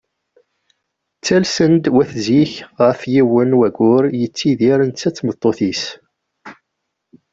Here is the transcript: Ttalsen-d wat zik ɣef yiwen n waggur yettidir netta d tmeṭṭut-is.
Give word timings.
Ttalsen-d 1.17 1.83
wat 1.93 2.11
zik 2.25 2.53
ɣef 2.85 2.99
yiwen 3.13 3.49
n 3.53 3.57
waggur 3.57 4.03
yettidir 4.19 4.79
netta 4.83 5.09
d 5.11 5.15
tmeṭṭut-is. 5.15 5.83